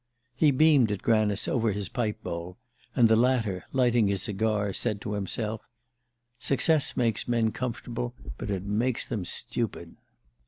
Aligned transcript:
He 0.35 0.49
beamed 0.49 0.91
at 0.91 1.03
Granice 1.03 1.47
over 1.47 1.71
his 1.71 1.87
pipe 1.87 2.23
bowl, 2.23 2.57
and 2.95 3.07
the 3.07 3.15
latter, 3.15 3.65
lighting 3.71 4.07
his 4.07 4.23
cigar, 4.23 4.73
said 4.73 4.99
to 5.01 5.13
himself: 5.13 5.61
"Success 6.39 6.97
makes 6.97 7.27
men 7.27 7.51
comfortable, 7.51 8.15
but 8.39 8.49
it 8.49 8.63
makes 8.63 9.07
them 9.07 9.25
stupid." 9.25 9.97